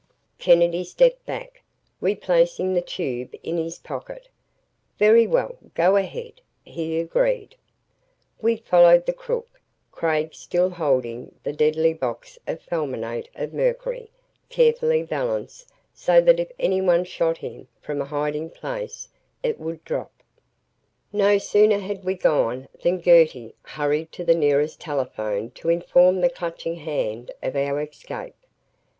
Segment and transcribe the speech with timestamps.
[0.39, 1.61] Kennedy stepped back,
[1.99, 4.29] replacing the tube in his pocket.
[4.97, 7.53] "Very well, go ahead!" he agreed.
[8.41, 9.61] We followed the crook,
[9.91, 14.09] Craig still holding the deadly box of fulminate of mercury
[14.49, 19.07] carefully balanced so that if anyone shot him from a hiding place
[19.43, 20.23] it would drop.........
[21.13, 26.29] No sooner had we gone than Gertie hurried to the nearest telephone to inform the
[26.31, 28.33] Clutching Hand of our escape.